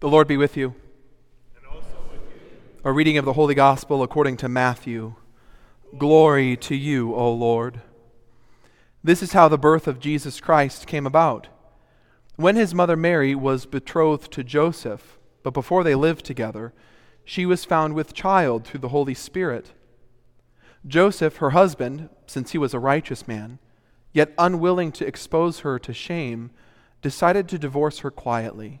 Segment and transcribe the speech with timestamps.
[0.00, 0.74] The Lord be with you.
[1.56, 2.58] and also with you.
[2.84, 5.14] A reading of the Holy Gospel according to Matthew.
[5.96, 7.80] Glory to you, O Lord.
[9.02, 11.48] This is how the birth of Jesus Christ came about.
[12.36, 16.72] When his mother Mary was betrothed to Joseph, but before they lived together,
[17.24, 19.72] she was found with child through the Holy Spirit.
[20.86, 23.58] Joseph, her husband, since he was a righteous man,
[24.12, 26.50] yet unwilling to expose her to shame,
[27.00, 28.80] decided to divorce her quietly.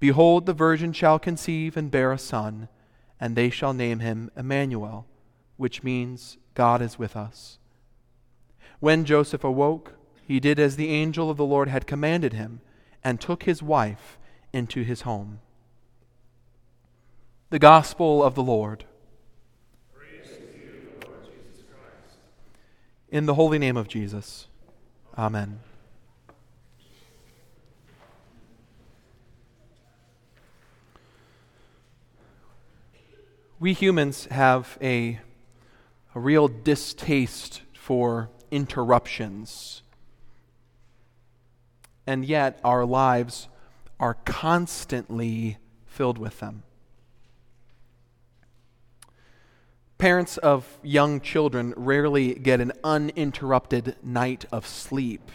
[0.00, 2.68] Behold, the virgin shall conceive and bear a son,
[3.20, 5.06] and they shall name him Emmanuel,
[5.56, 7.58] which means God is with us.
[8.80, 12.60] When Joseph awoke, he did as the angel of the Lord had commanded him,
[13.02, 14.18] and took his wife
[14.52, 15.40] into his home.
[17.50, 18.84] The Gospel of the Lord.
[23.10, 24.48] In the holy name of Jesus.
[25.16, 25.60] Amen.
[33.60, 35.18] We humans have a,
[36.14, 39.82] a real distaste for interruptions.
[42.06, 43.48] And yet, our lives
[43.98, 46.62] are constantly filled with them.
[49.98, 55.32] Parents of young children rarely get an uninterrupted night of sleep.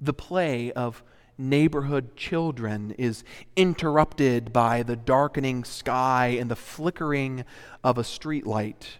[0.00, 1.04] The play of
[1.36, 3.24] neighborhood children is
[3.56, 7.44] interrupted by the darkening sky and the flickering
[7.82, 8.98] of a streetlight.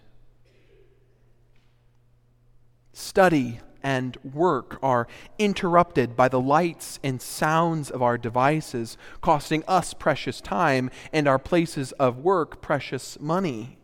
[2.93, 5.07] Study and work are
[5.37, 11.37] interrupted by the lights and sounds of our devices, costing us precious time and our
[11.37, 13.77] places of work precious money.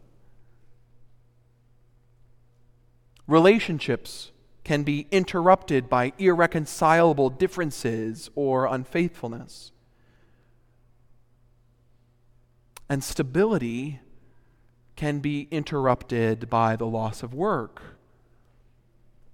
[3.28, 4.31] Relationships
[4.64, 9.72] can be interrupted by irreconcilable differences or unfaithfulness.
[12.88, 14.00] And stability
[14.96, 17.82] can be interrupted by the loss of work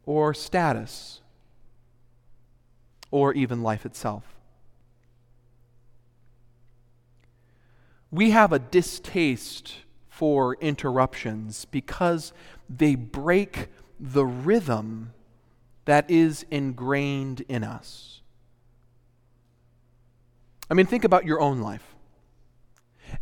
[0.05, 1.21] or status
[3.11, 4.23] or even life itself.
[8.09, 9.75] We have a distaste
[10.07, 12.31] for interruptions because
[12.69, 13.67] they break
[13.99, 15.13] the rhythm
[15.87, 18.19] that is ingrained in us.
[20.69, 21.95] I mean, think about your own life.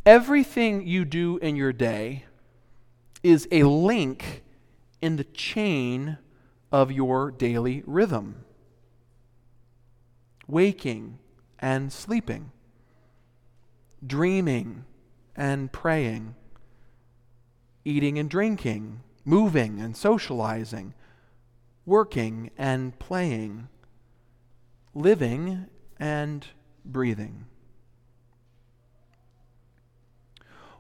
[0.04, 2.26] Everything you do in your day
[3.22, 4.44] is a link
[5.00, 6.18] in the chain
[6.72, 8.44] of your daily rhythm.
[10.48, 11.20] Waking
[11.60, 12.52] and sleeping,
[14.06, 14.86] dreaming
[15.36, 16.34] and praying,
[17.84, 20.96] eating and drinking, moving and socializing,
[21.86, 23.68] working and playing,
[24.94, 25.68] living
[26.00, 26.48] and
[26.84, 27.46] breathing.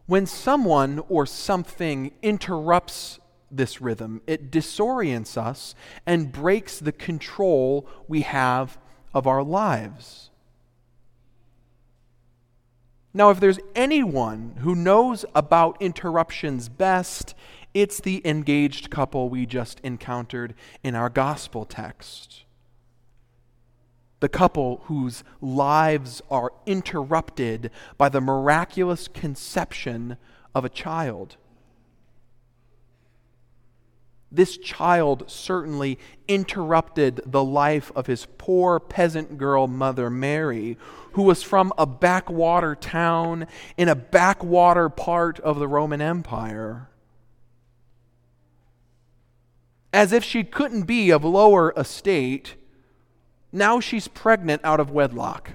[0.07, 5.73] When someone or something interrupts this rhythm, it disorients us
[6.05, 8.77] and breaks the control we have
[9.13, 10.29] of our lives.
[13.13, 17.33] Now, if there's anyone who knows about interruptions best,
[17.75, 22.43] it's the engaged couple we just encountered in our gospel text.
[24.21, 30.15] The couple whose lives are interrupted by the miraculous conception
[30.55, 31.35] of a child.
[34.31, 35.99] This child certainly
[36.29, 40.77] interrupted the life of his poor peasant girl mother, Mary,
[41.11, 46.87] who was from a backwater town in a backwater part of the Roman Empire.
[49.95, 52.57] As if she couldn't be of lower estate,
[53.53, 55.51] now she's pregnant out of wedlock.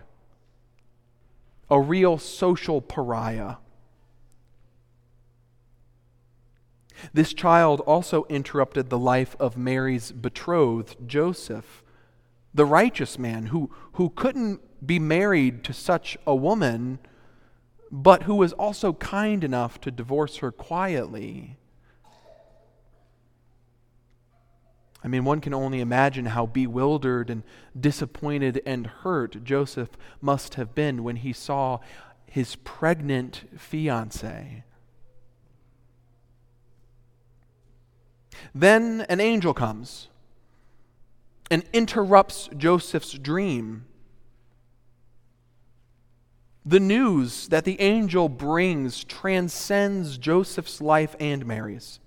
[1.70, 3.56] A real social pariah.
[7.12, 11.84] This child also interrupted the life of Mary's betrothed, Joseph,
[12.54, 16.98] the righteous man who, who couldn't be married to such a woman,
[17.90, 21.58] but who was also kind enough to divorce her quietly.
[25.02, 27.42] I mean, one can only imagine how bewildered and
[27.78, 31.78] disappointed and hurt Joseph must have been when he saw
[32.26, 34.64] his pregnant fiancee.
[38.54, 40.08] Then an angel comes
[41.50, 43.86] and interrupts Joseph's dream.
[46.64, 52.00] The news that the angel brings transcends Joseph's life and Mary's.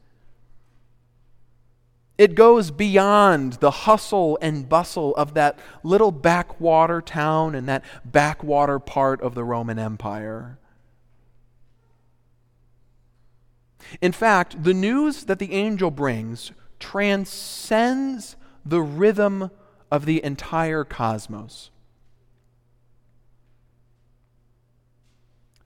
[2.17, 8.77] It goes beyond the hustle and bustle of that little backwater town and that backwater
[8.77, 10.59] part of the Roman Empire.
[13.99, 19.49] In fact, the news that the angel brings transcends the rhythm
[19.91, 21.71] of the entire cosmos.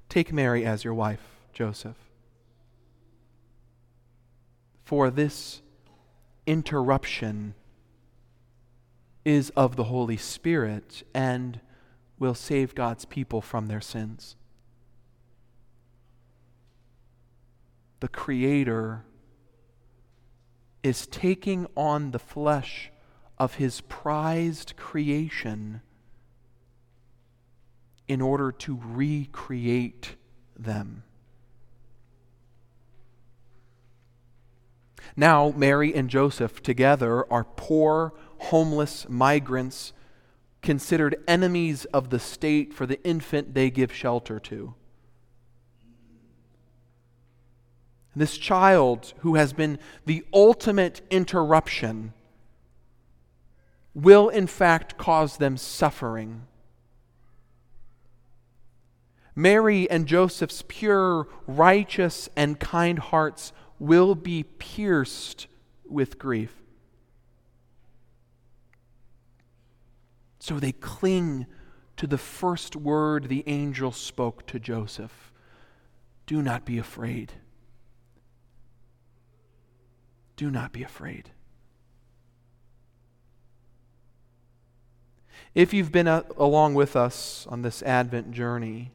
[0.10, 1.22] Take Mary as your wife,
[1.54, 1.98] Joseph.
[4.84, 5.62] For this
[6.48, 7.54] interruption
[9.24, 11.60] is of the Holy Spirit and
[12.18, 14.36] will save God's people from their sins.
[18.00, 19.04] The Creator
[20.82, 22.92] is taking on the flesh
[23.38, 25.82] of His prized creation
[28.08, 30.16] in order to recreate
[30.58, 31.04] them.
[35.20, 39.92] Now, Mary and Joseph together are poor, homeless migrants
[40.62, 44.76] considered enemies of the state for the infant they give shelter to.
[48.16, 52.14] This child, who has been the ultimate interruption,
[53.96, 56.44] will in fact cause them suffering.
[59.36, 65.48] Mary and Joseph's pure, righteous, and kind hearts will be pierced
[65.88, 66.54] with grief.
[70.40, 71.46] So they cling
[71.98, 75.32] to the first word the angel spoke to Joseph
[76.26, 77.34] Do not be afraid.
[80.36, 81.32] Do not be afraid.
[85.56, 88.92] If you've been along with us on this Advent journey,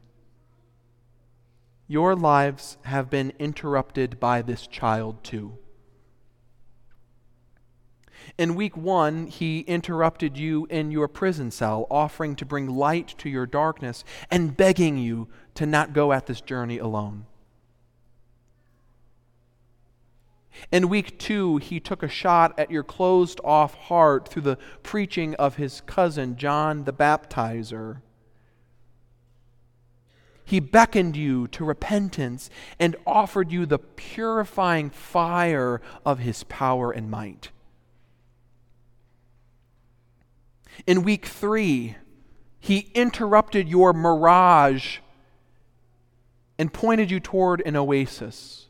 [1.87, 5.57] your lives have been interrupted by this child too.
[8.37, 13.29] In week one, he interrupted you in your prison cell, offering to bring light to
[13.29, 17.25] your darkness and begging you to not go at this journey alone.
[20.71, 25.35] In week two, he took a shot at your closed off heart through the preaching
[25.35, 28.01] of his cousin, John the Baptizer.
[30.45, 32.49] He beckoned you to repentance
[32.79, 37.49] and offered you the purifying fire of his power and might.
[40.85, 41.95] In week three,
[42.59, 44.99] he interrupted your mirage
[46.57, 48.67] and pointed you toward an oasis,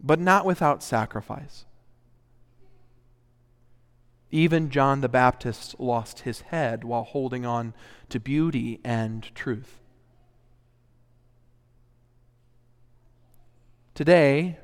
[0.00, 1.64] but not without sacrifice.
[4.30, 7.74] Even John the Baptist lost his head while holding on
[8.10, 9.80] to beauty and truth.
[13.94, 14.56] Today,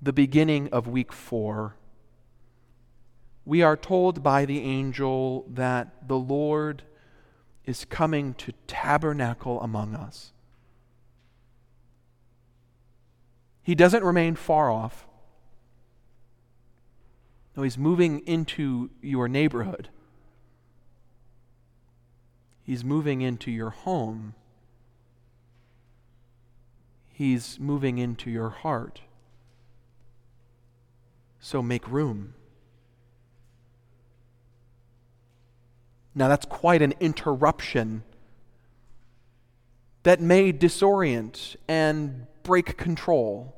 [0.00, 1.74] the beginning of week four,
[3.44, 6.82] we are told by the angel that the Lord
[7.64, 10.32] is coming to tabernacle among us.
[13.62, 15.07] He doesn't remain far off.
[17.58, 19.88] No, he's moving into your neighborhood.
[22.62, 24.36] He's moving into your home.
[27.08, 29.00] He's moving into your heart.
[31.40, 32.34] So make room.
[36.14, 38.04] Now, that's quite an interruption
[40.04, 43.57] that may disorient and break control.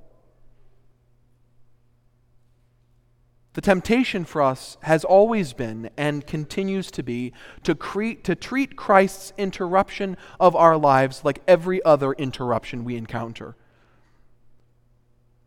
[3.54, 7.32] The temptation for us has always been and continues to be
[7.64, 13.56] to, cre- to treat Christ's interruption of our lives like every other interruption we encounter.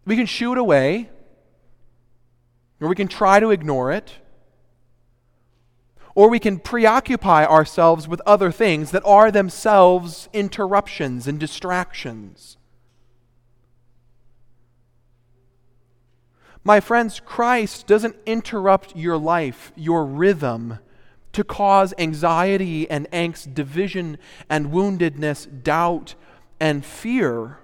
[0.05, 1.09] We can shoo it away,
[2.81, 4.17] or we can try to ignore it,
[6.13, 12.57] or we can preoccupy ourselves with other things that are themselves interruptions and distractions.
[16.63, 20.79] My friends, Christ doesn't interrupt your life, your rhythm,
[21.33, 24.17] to cause anxiety and angst, division
[24.49, 26.15] and woundedness, doubt
[26.59, 27.59] and fear.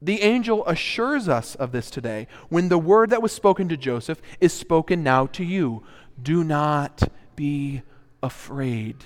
[0.00, 4.20] The angel assures us of this today when the word that was spoken to Joseph
[4.40, 5.82] is spoken now to you.
[6.22, 7.02] Do not
[7.34, 7.82] be
[8.22, 9.04] afraid.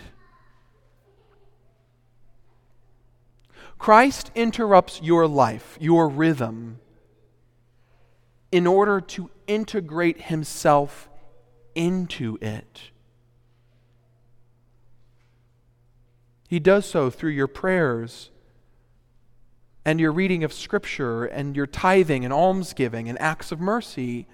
[3.78, 6.80] Christ interrupts your life, your rhythm,
[8.52, 11.08] in order to integrate himself
[11.74, 12.90] into it.
[16.48, 18.30] He does so through your prayers
[19.84, 24.26] and your reading of Scripture and your tithing and almsgiving and acts of mercy.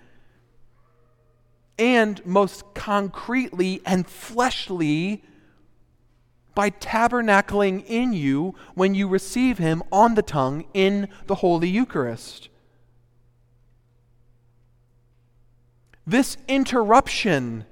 [1.78, 5.22] And most concretely and fleshly,
[6.54, 12.48] by tabernacling in you when you receive Him on the tongue in the Holy Eucharist.
[16.06, 17.64] This interruption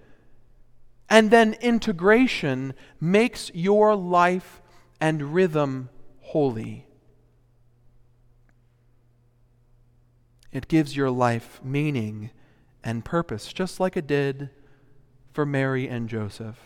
[1.09, 4.61] and then integration makes your life
[5.01, 6.87] and rhythm holy.
[10.51, 12.31] It gives your life meaning
[12.83, 14.51] and purpose, just like it did
[15.33, 16.59] for Mary and Joseph.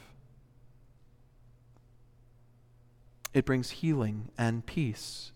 [3.35, 5.33] It brings healing and peace.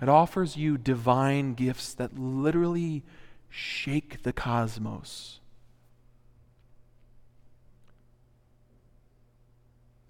[0.00, 3.04] It offers you divine gifts that literally
[3.52, 5.40] shake the cosmos.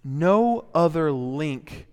[0.04, 1.86] No other link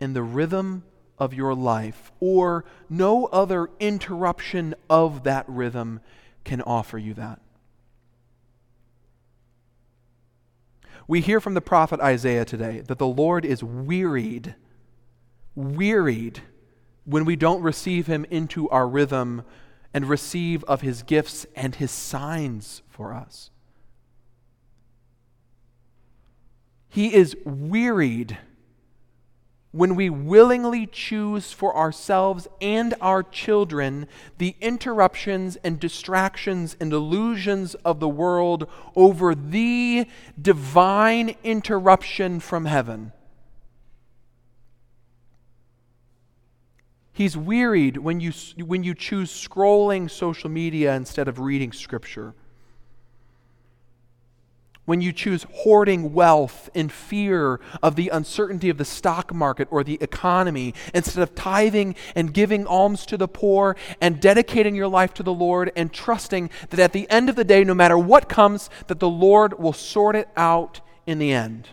[0.00, 0.84] in the rhythm
[1.18, 6.00] of your life or no other interruption of that rhythm
[6.44, 7.40] can offer you that.
[11.06, 14.54] We hear from the prophet Isaiah today that the Lord is wearied,
[15.54, 16.40] wearied
[17.04, 19.42] when we don't receive him into our rhythm
[19.92, 23.50] and receive of his gifts and his signs for us.
[26.88, 28.38] He is wearied
[29.70, 37.74] when we willingly choose for ourselves and our children the interruptions and distractions and illusions
[37.76, 38.66] of the world
[38.96, 40.06] over the
[40.40, 43.12] divine interruption from heaven.
[47.18, 48.30] He's wearied when you,
[48.64, 52.32] when you choose scrolling social media instead of reading Scripture
[54.84, 59.84] when you choose hoarding wealth in fear of the uncertainty of the stock market or
[59.84, 65.12] the economy, instead of tithing and giving alms to the poor and dedicating your life
[65.12, 68.30] to the Lord and trusting that at the end of the day, no matter what
[68.30, 71.68] comes, that the Lord will sort it out in the end.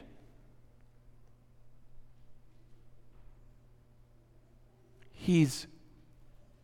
[5.25, 5.65] He's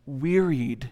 [0.06, 0.92] wearied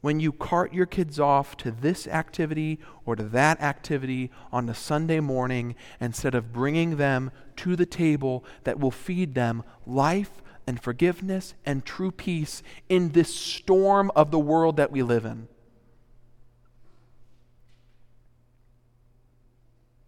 [0.00, 4.74] when you cart your kids off to this activity or to that activity on a
[4.74, 10.82] Sunday morning instead of bringing them to the table that will feed them life and
[10.82, 15.46] forgiveness and true peace in this storm of the world that we live in.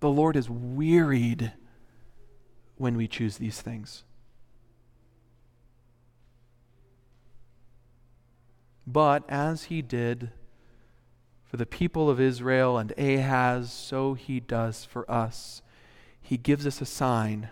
[0.01, 1.53] The Lord is wearied
[2.75, 4.03] when we choose these things.
[8.91, 10.31] But as he did
[11.45, 15.61] for the people of Israel and Ahaz, so he does for us.
[16.23, 17.51] He gives us a sign,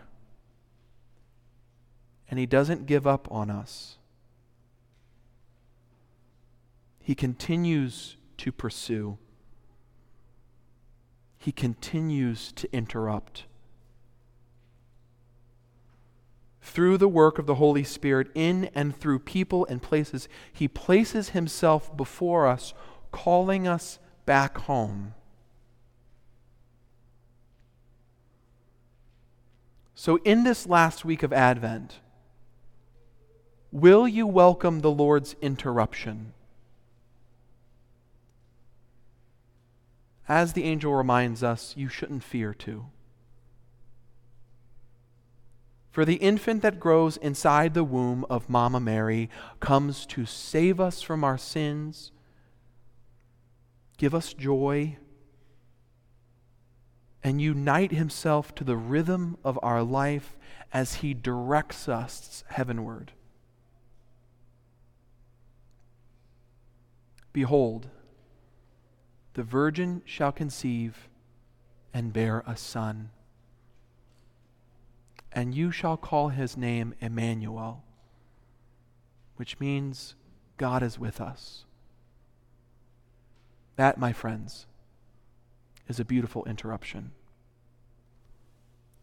[2.30, 3.98] and he doesn't give up on us.
[7.02, 9.18] He continues to pursue,
[11.36, 13.44] he continues to interrupt.
[16.66, 21.28] Through the work of the Holy Spirit in and through people and places, He places
[21.30, 22.74] Himself before us,
[23.12, 25.14] calling us back home.
[29.94, 32.00] So, in this last week of Advent,
[33.70, 36.32] will you welcome the Lord's interruption?
[40.28, 42.86] As the angel reminds us, you shouldn't fear to.
[45.96, 51.00] For the infant that grows inside the womb of Mama Mary comes to save us
[51.00, 52.12] from our sins,
[53.96, 54.98] give us joy,
[57.24, 60.36] and unite himself to the rhythm of our life
[60.70, 63.12] as he directs us heavenward.
[67.32, 67.88] Behold,
[69.32, 71.08] the virgin shall conceive
[71.94, 73.08] and bear a son
[75.32, 77.82] and you shall call his name Emmanuel,
[79.36, 80.14] which means
[80.56, 81.64] God is with us.
[83.76, 84.66] That, my friends,
[85.88, 87.12] is a beautiful interruption.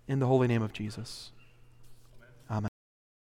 [0.08, 1.32] In the holy name of Jesus.